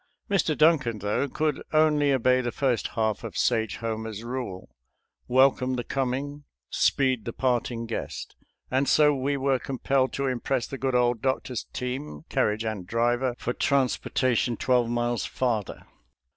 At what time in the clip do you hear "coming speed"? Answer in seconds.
5.83-7.23